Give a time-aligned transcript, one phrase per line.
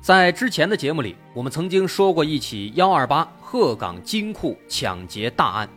[0.00, 5.68] 在之前的节目里，我们曾经说过一起幺二八鹤岗金库抢劫大案，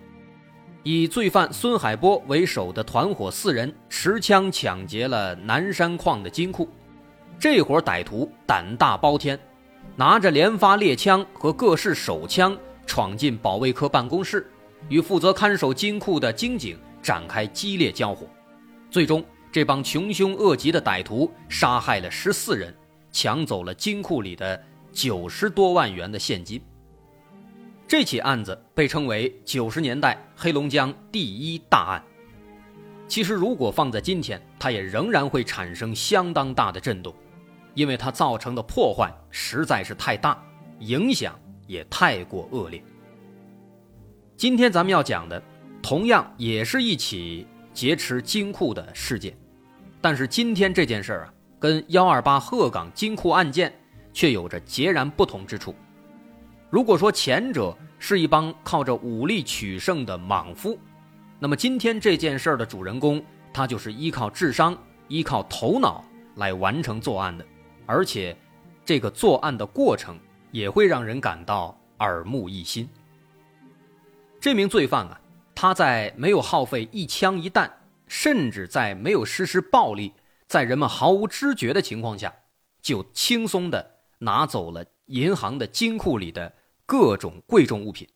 [0.81, 6.69] 以罪犯孙海波为首的团伙四人持枪抢劫了南山矿的金库。
[7.37, 9.37] 这伙歹徒胆大包天，
[9.97, 14.49] 拿着连发猎枪和各式手枪闯进保卫科办公室，
[14.87, 18.25] 与负责看守金库的金警展开激烈交火。
[18.89, 19.21] 最终，
[19.51, 22.73] 这帮穷凶恶极的歹徒杀害了十四人。
[23.13, 24.61] 抢走了金库里的
[24.91, 26.61] 九十多万元的现金。
[27.87, 32.03] 这起案子被称为九十年代黑龙江第一大案。
[33.07, 37.13] 其实，如果放在今天，它也仍然会产生相当大的震动，
[37.75, 40.41] 因为它造成的破坏实在是太大，
[40.79, 42.81] 影响也太过恶劣。
[44.35, 45.41] 今天咱们要讲的，
[45.83, 49.37] 同样也是一起劫持金库的事件，
[50.01, 51.32] 但是今天这件事儿啊。
[51.63, 53.73] 跟幺二八鹤岗金库案件
[54.11, 55.73] 却有着截然不同之处。
[56.69, 60.77] 如果说前者是一帮靠着武力取胜的莽夫，
[61.39, 64.77] 那么今天这件事儿的主人公，他就是依靠智商、
[65.07, 66.03] 依靠头脑
[66.35, 67.45] 来完成作案的，
[67.85, 68.35] 而且
[68.83, 70.19] 这个作案的过程
[70.51, 72.89] 也会让人感到耳目一新。
[74.37, 75.17] 这名罪犯啊，
[75.55, 77.71] 他在没有耗费一枪一弹，
[78.05, 80.11] 甚至在没有实施暴力。
[80.53, 82.31] 在人们毫无知觉的情况下，
[82.79, 86.53] 就轻松的拿走了银行的金库里的
[86.85, 88.07] 各种贵重物品。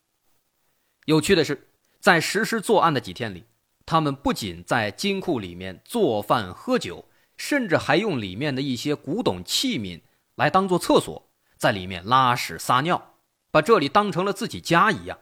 [1.06, 3.46] 有趣的是，在实施作案的几天里，
[3.84, 7.06] 他们不仅在金库里面做饭喝酒，
[7.36, 10.00] 甚至还用里面的一些古董器皿
[10.36, 13.16] 来当做厕所，在里面拉屎撒尿，
[13.50, 15.18] 把这里当成了自己家一样。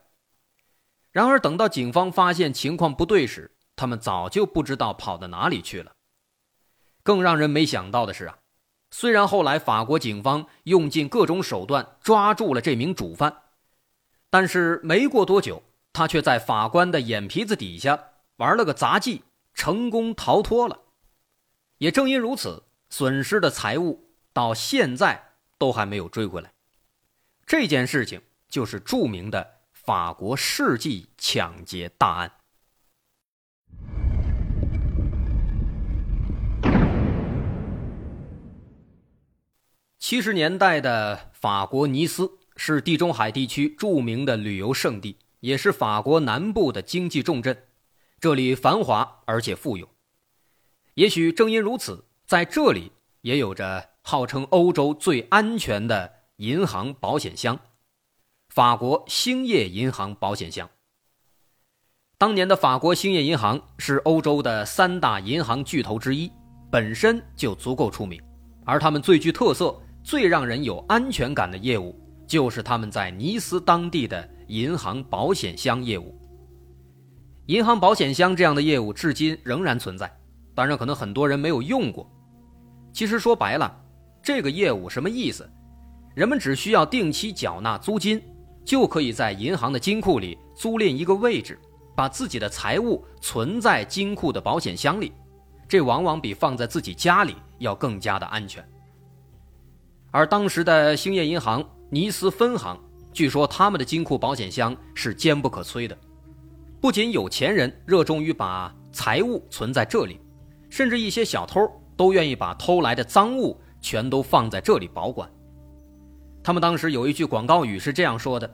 [1.13, 5.96] 然而，等到警方发现情况不对时，他们早就不知道跑到哪里去了。
[7.07, 8.39] 更让人没想到的是啊，
[8.91, 13.43] 虽然后来法国警方用尽各种手段抓住了这名主犯，
[14.29, 15.63] 但是没过多久，
[15.93, 17.97] 他却在法官的眼皮子底下
[18.39, 19.23] 玩了个杂技，
[19.55, 20.81] 成功逃脱了。
[21.79, 26.53] 也正因如此，损失的财物到现在都还没有追回来。
[27.47, 32.33] 这件事情就是著名的法国世纪抢劫大案。
[40.09, 47.65] 七十年代的法国尼斯是地中海地区著名的旅游胜地，也是法国南部的经济重镇。
[48.21, 49.89] 这里繁华而且富有。
[50.95, 57.59] 也许正因如此，在这里也有着号称欧洲最安全的银行保险箱——
[58.55, 60.71] 法国兴业银行保险箱。
[62.17, 66.31] 当年的法国兴业银行是欧洲的三大银行巨头之一，
[66.71, 68.23] 本身就足够出名，
[68.65, 69.77] 而他们最具特色。
[70.07, 71.93] 最让人有安全感的业务，
[72.29, 76.17] 就是他们在尼斯当地的银行保险箱业务。
[77.47, 80.09] 银行保险箱这样的业务至今仍然存在，
[80.55, 82.09] 当然可能很多人没有用过。
[82.93, 83.85] 其实说白了，
[84.23, 85.51] 这个业务什么意思？
[86.15, 88.23] 人们只需要定期缴纳租金，
[88.65, 91.59] 就可以在银行的金库里租赁一个位置，
[91.97, 95.13] 把自己的财物存在金库的保险箱里，
[95.67, 98.65] 这往往比放在自己家里要更加的安全。
[100.17, 102.75] 而当时的兴业银行尼斯分行，
[103.13, 105.95] 据说他们的金库保险箱是坚不可摧的。
[106.81, 110.19] 不仅有钱人热衷于把财物存在这里，
[110.71, 115.31] 甚至一些小偷都愿意把偷来的赃物全都放在这里保管。
[116.43, 118.51] 他们当时有一句广告语是这样说的：“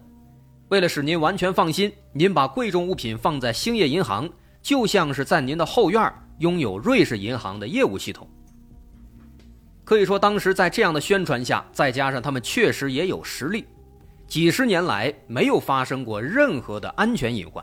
[0.70, 4.28] 为了使您完全放心，您把贵重物品放在兴业银行，
[4.60, 8.28] 就像是在您的后院拥有瑞士银行的业务系统。”
[9.92, 13.66] 可以说，当时在这样的宣传下，再加上他们确实也有实力，
[14.26, 17.62] 几十年来没有发生过任何的安全隐患，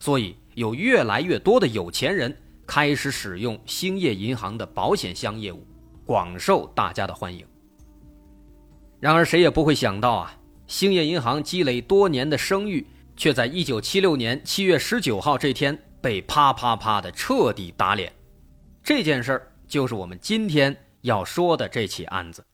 [0.00, 2.36] 所以有越来越多的有钱人
[2.66, 5.64] 开始使用兴业银行的保险箱业务，
[6.04, 7.46] 广受大家的欢迎。
[8.98, 10.36] 然而，谁也不会想到啊，
[10.66, 12.84] 兴业银行积累多年的声誉，
[13.16, 18.12] 却在一九七六年七月十九号这天被啪啪啪的彻底打脸。
[18.82, 20.76] 这件事儿就是我们今天。
[21.02, 22.44] 要说的这起案子，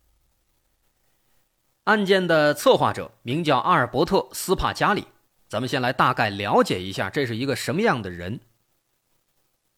[1.84, 5.06] 案件的策划者名叫阿尔伯特·斯帕加里。
[5.48, 8.40] 咱们先来大概了解一下，这是一个什么样的人。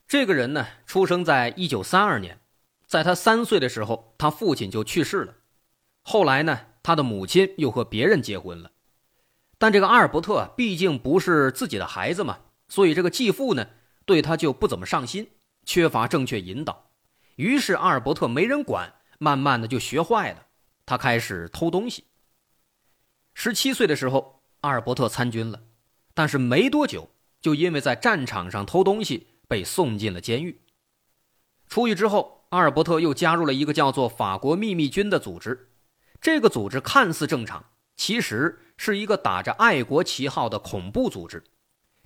[0.09, 2.41] 这个人呢，出生在一九三二年，
[2.87, 5.35] 在他三岁的时候，他父亲就去世了。
[6.03, 8.73] 后来呢，他的母亲又和别人结婚了。
[9.59, 12.39] 但这个阿尔伯特毕竟不是自己的孩子嘛，
[12.69, 13.69] 所以这个继父呢，
[14.05, 15.31] 对他就不怎么上心，
[15.65, 16.90] 缺乏正确引导。
[17.41, 20.49] 于是阿尔伯特没人管，慢慢的就学坏了。
[20.85, 22.05] 他开始偷东西。
[23.33, 25.63] 十七岁的时候，阿尔伯特参军了，
[26.13, 27.09] 但是没多久，
[27.41, 30.61] 就因为在战场上偷东西被送进了监狱。
[31.67, 35.71] 出狱之后，阿尔伯特又加入了一个叫做法国秘密军的组织。
[36.21, 37.65] 这个组织看似正常，
[37.97, 41.43] 其实是一个打着爱国旗号的恐怖组织。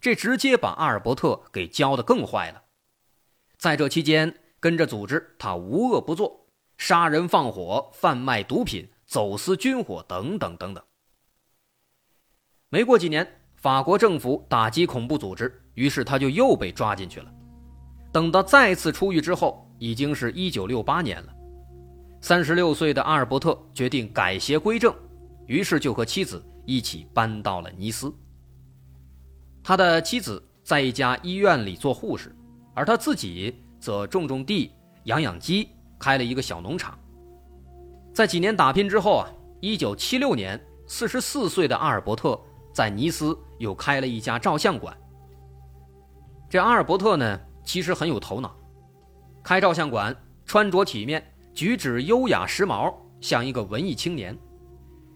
[0.00, 2.62] 这直接把阿尔伯特给教的更坏了。
[3.56, 6.46] 在这期间，跟着组织，他无恶不作。
[6.78, 10.82] 杀人放火、贩卖毒品、走私军火等等等等。
[12.70, 17.31] 没过几年，法国政府打击恐怖组织，于是他就又被抓进去了。
[18.11, 21.34] 等到再次出狱之后，已经是一九六八年了。
[22.22, 24.94] 三十六岁的阿尔伯特决定改邪归正，
[25.46, 28.10] 于是就和妻子一起搬到了尼斯。
[29.62, 32.34] 他的妻子在一家医院里做护士，
[32.72, 34.72] 而他自己则种种地、
[35.04, 35.69] 养养鸡。
[35.96, 36.98] 开了一个小农场。
[38.12, 42.38] 在几年打拼之后啊，一九七六年，四十四岁的阿尔伯特
[42.75, 44.94] 在尼斯又开了一家照相馆。
[46.50, 48.54] 这阿尔伯特呢，其实很有头脑，
[49.42, 50.14] 开照相馆，
[50.44, 54.36] 穿着体面，举止优雅时髦，像一个文艺青年。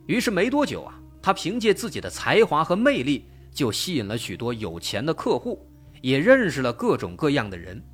[0.06, 5.68] 于是没多久啊，他凭借自己的才华和魅力，就吸引了许多有钱的客户，
[6.00, 7.84] 也认识了各种各样的人，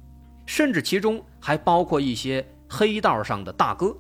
[0.47, 2.47] 甚至其中还包括一些。
[2.67, 3.95] 黑道上的大哥，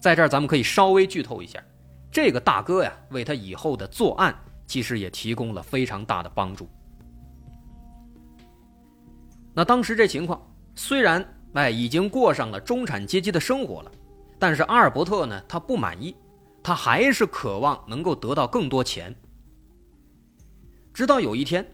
[0.00, 1.62] 在这儿咱们可以稍微剧透一下，
[2.10, 4.34] 这个大哥呀，为他以后的作案
[4.66, 6.66] 其实也提供了非常大的帮助。
[9.52, 10.40] 那当时这情况，
[10.74, 11.22] 虽然
[11.52, 13.92] 哎已经过上了中产阶级的生活了，
[14.38, 16.16] 但是阿尔伯特呢，他不满意，
[16.62, 19.14] 他还是渴望能够得到更多钱。
[20.94, 21.66] 直到有一天，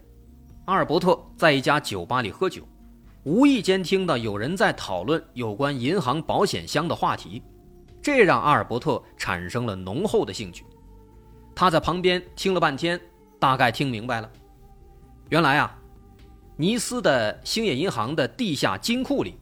[0.64, 2.66] 阿尔伯特在一家酒吧里喝酒。
[3.28, 7.42] 无意间听到有人在讨论有关银行保险箱的话题，
[8.00, 10.64] 这让阿尔伯特产生了浓厚的兴趣。
[11.54, 12.98] 他在旁边听了半天，
[13.38, 14.32] 大概听明白了。
[15.28, 15.78] 原来啊，
[16.56, 19.34] 尼斯的兴业银行的地下金库里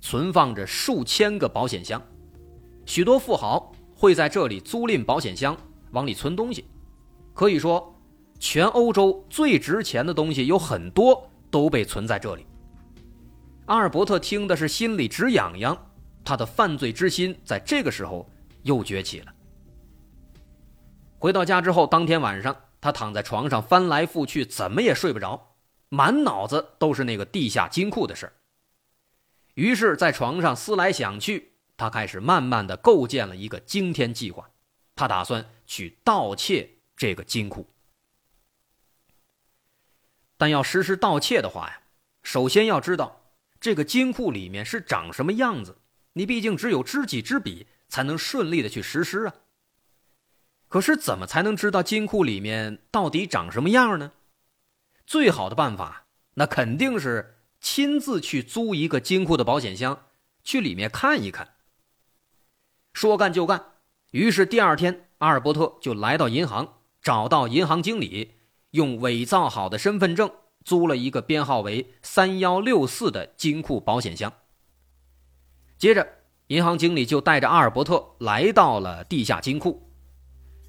[0.00, 2.00] 存放着数千个保险箱，
[2.86, 5.54] 许多富豪会在这里租赁保险箱
[5.90, 6.64] 往里存东西。
[7.34, 7.94] 可以说，
[8.38, 12.46] 全欧洲最值钱的东西有很多都被存在这里。
[13.66, 15.90] 阿尔伯特听的是心里直痒痒，
[16.22, 18.28] 他的犯罪之心在这个时候
[18.62, 19.34] 又崛起了。
[21.18, 25.56] 回到家之后，当天晚上他躺在床上翻来覆去，怎么也睡不着，
[25.88, 28.30] 满脑子都是那个地下金库的事
[29.54, 34.50] 于是，在床上思来想去，他开始慢慢的构建了一个惊天计划，
[34.94, 37.66] 他打算去盗窃这个金库。
[40.36, 41.80] 但要实施盗窃的话呀，
[42.22, 43.22] 首先要知道。
[43.64, 45.78] 这个金库里面是长什么样子？
[46.12, 49.34] 你毕竟只有知己知彼，才能顺利的去实施啊。
[50.68, 54.12] 可是怎么才能知道金库里面到底长什么样呢？
[55.06, 56.04] 最好的办法，
[56.34, 60.08] 那肯定是亲自去租一个金库的保险箱，
[60.42, 61.54] 去里面看一看。
[62.92, 63.64] 说干就干，
[64.10, 68.34] 于是第二天，阿尔伯特就来到银行，找到银行经理，
[68.72, 70.30] 用伪造好的身份证。
[70.64, 74.32] 租了一个编号为三幺六四的金库保险箱。
[75.76, 76.06] 接着，
[76.46, 79.82] 银行经理就带着阿尔伯特来到了地下金库。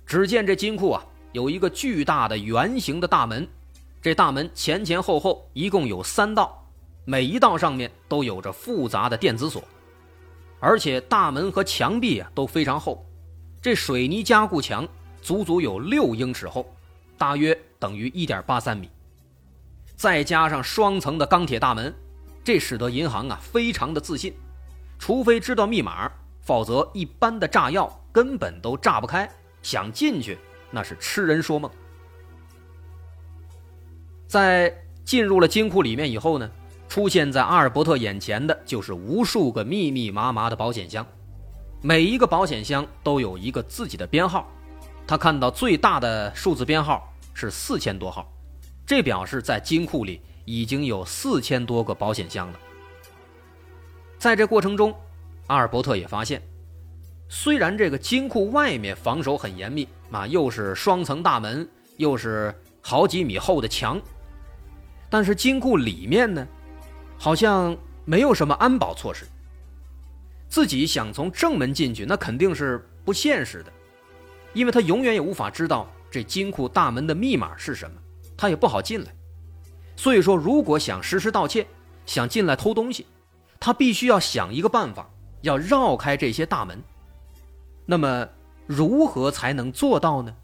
[0.05, 3.47] 只见这金库啊，有一个巨大的圆形的大门，
[4.01, 6.67] 这大门前前后后一共有三道，
[7.05, 9.63] 每一道上面都有着复杂的电子锁，
[10.59, 13.05] 而且大门和墙壁啊都非常厚，
[13.61, 14.87] 这水泥加固墙
[15.21, 16.65] 足足有六英尺厚，
[17.17, 18.89] 大约等于一点八三米。
[19.95, 21.93] 再加上双层的钢铁大门，
[22.43, 24.33] 这使得银行啊非常的自信，
[24.99, 26.11] 除非知道密码，
[26.41, 29.29] 否则一般的炸药根本都炸不开，
[29.61, 30.37] 想进去
[30.69, 31.71] 那是痴人说梦。
[34.27, 34.73] 在
[35.05, 36.49] 进入了金库里面以后呢，
[36.89, 41.05] 出现在阿尔伯特眼前的就是无数个密密麻麻的保险箱，
[41.81, 44.51] 每一个保险箱都有一个自己的编号，
[45.07, 48.29] 他看到最大的数字编号是四千多号。
[48.85, 52.59] 这表示在金库里已经有四千多个保险箱了。
[54.17, 54.93] 在这过程中，
[55.47, 56.41] 阿尔伯特也发现，
[57.27, 63.99] 虽然这个金库外面防守很严密啊，又是双层大门，又是好几米厚的墙，
[65.09, 66.47] 但是金库里面呢，
[67.17, 67.75] 好像
[68.05, 69.25] 没有什么安保措施。
[70.47, 73.73] 自己想从正门进去，那肯定是不现实的，
[74.53, 77.99] 因为他永远也无法知道这金库大门的密码是什么，
[78.37, 79.15] 他也不好进来。
[79.95, 81.65] 所以说，如果想实施盗窃，
[82.05, 83.05] 想进来偷东西，
[83.59, 85.09] 他必须要想一个办法，
[85.41, 86.81] 要绕开这些大门。
[87.85, 88.27] 那么，
[88.67, 90.35] 如何才能做到呢？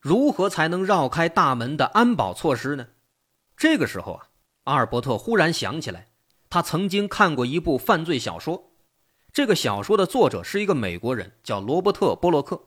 [0.00, 2.88] 如何才能绕开大门的安保措施呢？
[3.56, 4.26] 这个时候啊，
[4.64, 6.08] 阿尔伯特忽然想起来，
[6.50, 8.71] 他曾经看过一部犯罪小说，
[9.32, 12.64] 这个小说的作者是一个美国人，叫罗伯特·波洛克。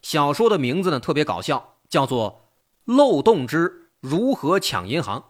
[0.00, 2.50] 小说的名字呢特别搞笑，叫做
[2.96, 5.20] 《漏洞之如何抢银行》。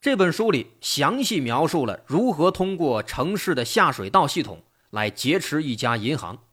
[0.00, 6.44] 这本书里详细描述了如何通过城市的下水道系统来劫持一家银行。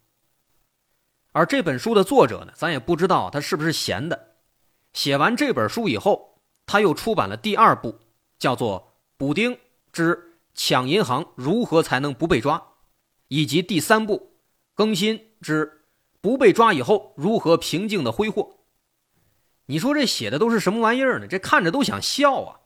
[1.31, 4.37] 而这本书的作者呢，咱也不知道他是不是闲的。
[4.93, 7.99] 写完这本书以后，他又出版了第二部，
[8.39, 8.81] 叫做
[9.17, 9.59] 《补丁
[9.91, 12.57] 之抢银行如何才能不被抓》，
[13.27, 14.37] 以及第三步
[14.73, 15.85] 更新之
[16.21, 18.57] 不被抓以后如何平静的挥霍。
[19.65, 21.27] 你说这写的都是什么玩意儿呢？
[21.27, 22.59] 这看着都想笑啊！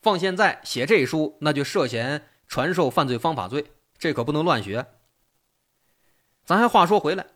[0.00, 4.86] 放现在写这书，那就涉嫌传授犯罪方法罪，这可不能乱学。
[6.44, 7.26] 咱还话说回来。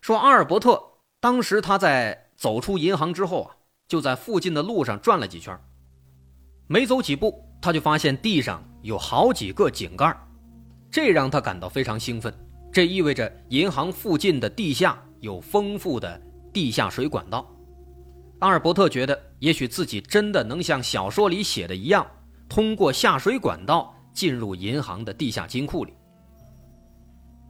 [0.00, 3.56] 说阿尔伯特当时他在走出银行之后啊，
[3.88, 5.58] 就在附近的路上转了几圈，
[6.66, 10.16] 没走几步，他就发现地上有好几个井盖，
[10.92, 12.32] 这让他感到非常兴奋。
[12.72, 17.44] 这意味着银行附近的地下有丰富的地下水管道。
[18.38, 22.06] 阿尔伯特觉得，也许自己真的能像小说里写的一样，
[22.48, 25.92] 通过下水管道进入银行的地下金库里。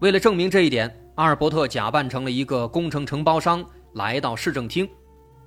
[0.01, 1.03] 为了证明这一点。
[1.17, 3.65] 阿尔伯特假扮成了一个工程承包商，
[3.95, 4.87] 来到市政厅。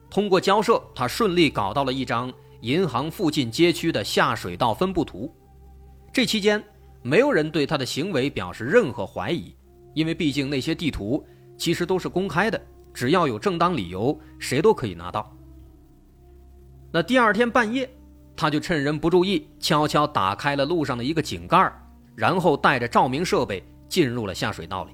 [0.10, 5.32] 通过交涉，他顺利搞到了一张银行附近街区的下水道分布图。
[6.12, 6.64] 这期间，
[7.02, 9.56] 没有人对他的行为表示任何怀疑，
[9.94, 11.26] 因为毕竟那些地图
[11.58, 12.60] 其实都是公开的，
[12.94, 15.36] 只要有正当理由，谁都可以拿到。
[16.92, 17.90] 那第二天半夜，
[18.36, 21.72] 他就趁人不注意，悄悄打开了路上的一个井盖，
[22.16, 24.92] 然后带着照明设备进入了下水道里。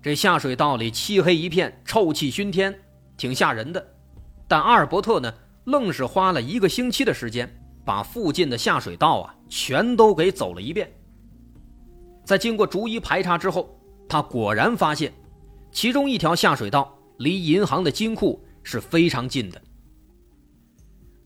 [0.00, 2.74] 这下水道里漆黑一片，臭气熏天，
[3.16, 3.86] 挺吓人的。
[4.46, 10.90] 但阿尔伯特呢，愣是花了一个星期的时间，把附近的下水道啊全都给走了一遍。
[12.24, 15.12] 在经过逐一排查之后，他果然发现，
[15.72, 19.60] 其中一条下水道离银行的金库是非常近的，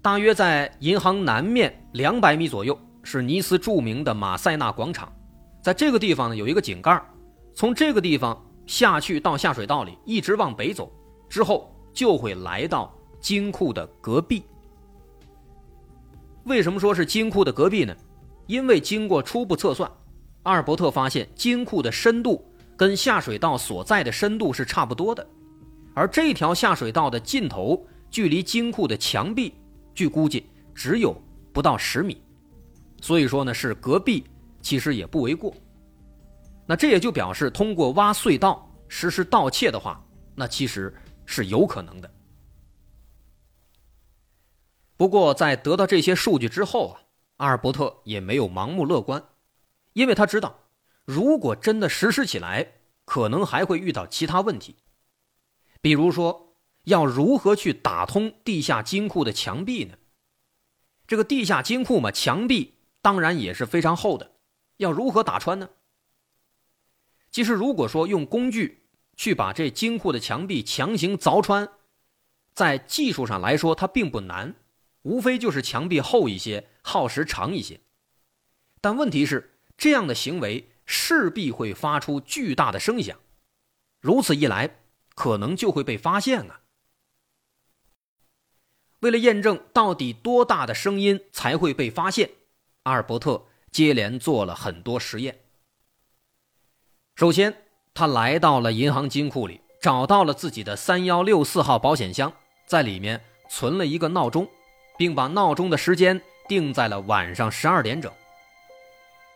[0.00, 5.12] 大约在银行南面两百米左右，是尼斯著名的马塞纳广场。
[5.62, 7.02] 在这个地方呢，有一个井盖，
[7.54, 8.40] 从这个地方。
[8.66, 10.90] 下去到下水道里，一直往北走，
[11.28, 14.42] 之后就会来到金库的隔壁。
[16.44, 17.96] 为什么说是金库的隔壁呢？
[18.46, 19.90] 因为经过初步测算，
[20.42, 22.44] 阿尔伯特发现金库的深度
[22.76, 25.26] 跟下水道所在的深度是差不多的，
[25.94, 29.54] 而这条下水道的尽头距离金库的墙壁，
[29.94, 31.16] 据估计只有
[31.52, 32.20] 不到十米，
[33.00, 34.24] 所以说呢是隔壁，
[34.60, 35.54] 其实也不为过。
[36.66, 42.10] 那这也就表示，通过挖隧道实施盗窃的话，那其实是有可能的。
[44.96, 47.02] 不过，在得到这些数据之后啊，
[47.38, 49.24] 阿尔伯特也没有盲目乐观，
[49.92, 50.60] 因为他知道，
[51.04, 52.74] 如果真的实施起来，
[53.04, 54.76] 可能还会遇到其他问题，
[55.80, 59.96] 比如说，要如何去打通地下金库的墙壁呢？
[61.06, 64.32] 这个地下金库嘛，墙壁当然也是非常厚的，
[64.76, 65.70] 要如何打穿呢？
[67.30, 68.86] 其实，如果说用工具
[69.16, 71.68] 去把这金库的墙壁强行凿穿，
[72.54, 74.54] 在技术上来说它并不难，
[75.04, 77.80] 无非就是墙壁厚一些，耗时长一些。
[78.82, 83.18] 但问题是，这样的行为势必会发出巨大的声响，
[84.00, 84.80] 如此一来，
[85.14, 86.60] 可能就会被发现啊。
[89.00, 92.30] 为了验证到底多大的声音才会被发现，
[92.84, 95.40] 阿尔伯特接连做了很多实验。
[97.14, 102.32] 首先，他来到了银行金库里，找到了自己的三幺六四号保险箱，
[102.66, 104.50] 在里面存了一个闹钟，
[104.96, 108.12] 并把闹钟的时间定在了晚上十二点整。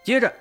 [0.03, 0.33] 接着，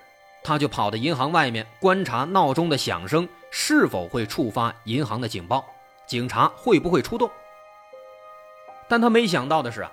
[0.43, 5.65] 他就跑到银行外面观察闹钟的响声是否会触发银行的警报，
[6.05, 7.29] 警察会不会出动。
[8.87, 9.91] 但他没想到的是啊，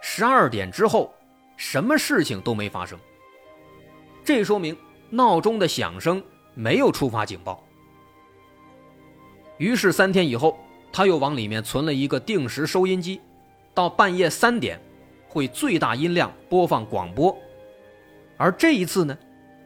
[0.00, 1.12] 十二点之后，
[1.56, 2.98] 什么事情都没发生。
[4.24, 4.76] 这说明
[5.10, 6.22] 闹钟的响声
[6.54, 7.64] 没有触发警报。
[9.56, 10.56] 于是三天以后，
[10.92, 13.20] 他又往里面存了一个定时收音机，
[13.78, 14.76] 到半夜三点，
[15.28, 17.38] 会最大音量播放广播。
[18.36, 19.16] 而这一次呢，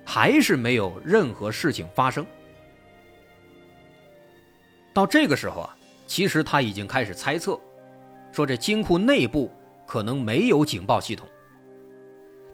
[0.05, 2.27] 还是没有任何事情发生。
[4.93, 5.75] 到这个时候啊，
[6.07, 7.59] 其实他已经开始猜测，
[8.33, 9.51] 说这金库内部
[9.87, 11.27] 可能没有警报系统。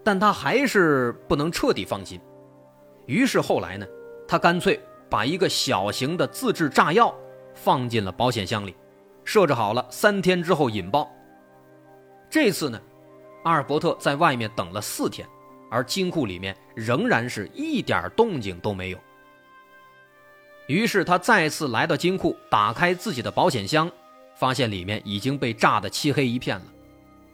[0.05, 2.21] 但他还是不能彻底放心，
[3.07, 3.85] 于是后来呢，
[4.29, 4.79] 他干脆
[5.11, 7.13] 把一个小型的自制炸药
[7.53, 8.77] 放进了保险箱里，
[9.25, 11.13] 设置好了三天之后引爆。
[12.31, 12.81] 这次呢，
[13.45, 15.27] 阿尔伯特在外面等了四天，
[15.71, 18.99] 而金库里面仍然是一点动静都没有。
[20.67, 23.91] 于是他再次来到金库，打开自己的保险箱，
[24.37, 26.67] 发现里面已经被炸得漆黑一片了，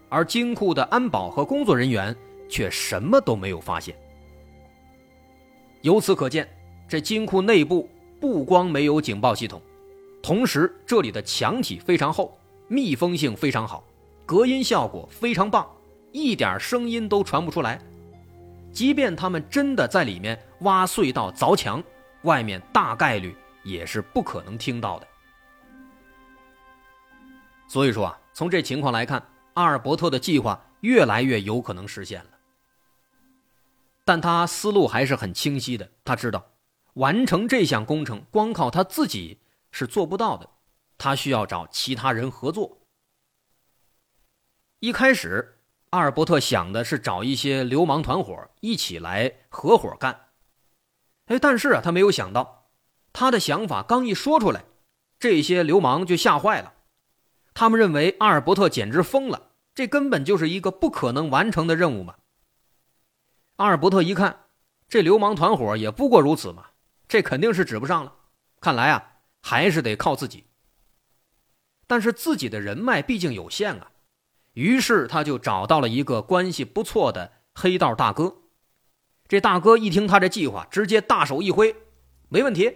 [0.08, 2.14] 而金库的安保和工作人员
[2.48, 3.96] 却什么都没有发现。
[5.82, 6.48] 由此可见，
[6.88, 9.60] 这金库内部不光没有警报系统，
[10.22, 13.82] 同时这里的墙体非常厚，密封性非常好，
[14.26, 15.68] 隔音效果非常棒，
[16.12, 17.80] 一点声音都传不出来。
[18.72, 21.82] 即便他们真的在里面挖隧道凿墙。
[22.22, 25.06] 外面大概率也是不可能听到的，
[27.68, 32.30] 所以说啊，从这情况来看，阿尔伯特的计划越来越有可能实现了。
[34.06, 36.42] 但他思路还是很清晰的，他知道
[36.94, 39.40] 完成这项工程光靠他自己
[39.70, 40.48] 是做不到的，
[40.96, 42.78] 他需要找其他人合作。
[44.84, 45.60] 一开始，
[45.92, 50.26] 阿尔伯特想的是找一些流氓团伙一起来合伙干。
[51.24, 52.68] 哎，但是啊，他没有想到，
[53.10, 54.66] 他的想法刚一说出来，
[55.18, 56.74] 这些流氓就吓坏了。
[57.54, 62.16] 他们认为阿尔伯特简直疯了，这根本就是一个不可能完成的任务嘛。
[63.56, 64.40] 阿尔伯特一看，
[64.86, 66.66] 这流氓团伙也不过如此嘛，
[67.08, 68.14] 这肯定是指不上了。
[68.60, 70.44] 看来啊，还是得靠自己。
[71.86, 73.90] 但是自己的人脉毕竟有限啊，
[74.54, 78.34] 于是他就找到了一个关系不错的黑道大哥。
[79.28, 81.74] 这大哥一听他这计划，直接大手一挥，
[82.28, 82.72] 没问题，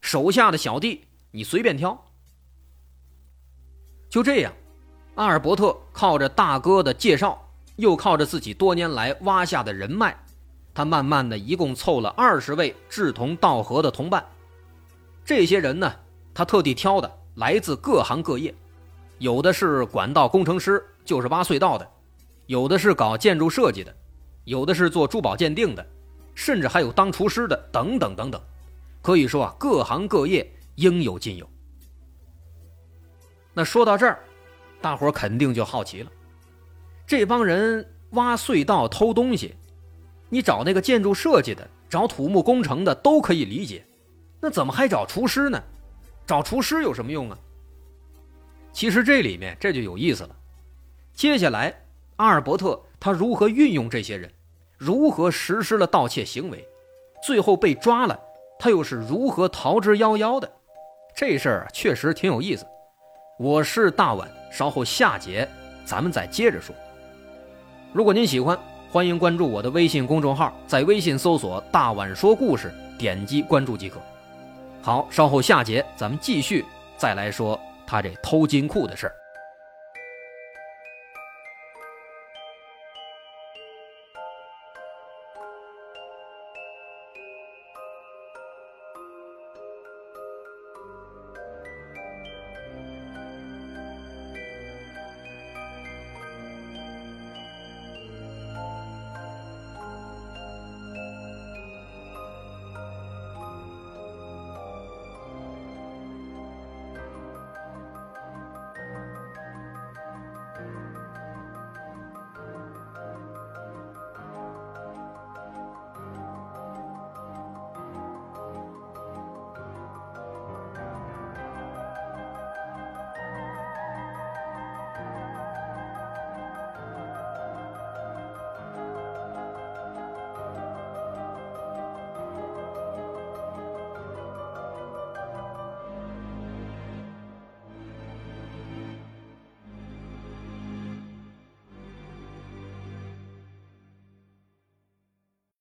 [0.00, 2.04] 手下的小弟你随便挑。
[4.10, 4.52] 就这样，
[5.14, 7.40] 阿尔伯特靠着大哥的介绍，
[7.76, 10.16] 又靠着自己多年来挖下的人脉，
[10.74, 14.24] 他慢慢的一共凑了二十位志同道合的同伴。
[15.24, 15.94] 这些人呢，
[16.34, 18.54] 他特地挑的，来自各行各业，
[19.18, 21.86] 有的是管道工程师，就是挖隧道的；
[22.46, 23.94] 有的是搞建筑设计的。
[24.44, 25.86] 有的是做珠宝鉴定的，
[26.34, 28.38] 甚至还有当厨师的，等等等等，
[29.00, 31.48] 可以说啊，各行各业应有尽有。
[33.54, 34.18] 那说到这儿，
[34.82, 36.12] 大伙肯定就好奇了：
[37.06, 39.54] 这帮人挖隧道偷东西，
[40.28, 43.82] 你找那个建筑设计的，找土木工程的都可以理解，
[44.42, 45.58] 那怎么还找厨师呢？
[46.26, 47.38] 找厨师有什么用啊？
[48.74, 50.36] 其实这里面这就有意思了。
[51.14, 51.74] 接下来，
[52.16, 52.80] 阿尔伯特。
[53.00, 54.32] 他如何运用这些人，
[54.78, 56.66] 如何实施了盗窃行为，
[57.22, 58.18] 最后被抓了，
[58.58, 60.50] 他又是如何逃之夭夭的？
[61.14, 62.66] 这事儿确实挺有意思。
[63.38, 65.46] 我是大碗，稍后下节
[65.84, 66.74] 咱们再接着说。
[67.92, 68.58] 如果您喜欢，
[68.90, 74.00] 欢迎关注我的微信公众号，在微信搜索“大碗说故事”，点击关注即可。
[74.80, 76.64] 好，稍后下节咱们继续
[76.96, 79.14] 再来说他这偷金库的事儿。